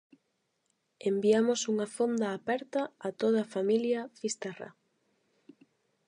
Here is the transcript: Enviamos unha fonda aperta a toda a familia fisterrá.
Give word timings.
Enviamos 1.11 1.61
unha 1.71 1.87
fonda 1.95 2.27
aperta 2.31 2.81
a 3.07 3.09
toda 3.21 3.39
a 3.41 3.51
familia 3.55 3.99
fisterrá. 4.19 4.69